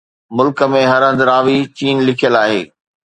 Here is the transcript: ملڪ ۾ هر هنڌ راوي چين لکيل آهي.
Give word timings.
ملڪ 0.37 0.59
۾ 0.75 0.79
هر 0.91 1.01
هنڌ 1.07 1.19
راوي 1.29 1.57
چين 1.77 1.95
لکيل 2.07 2.33
آهي. 2.43 2.61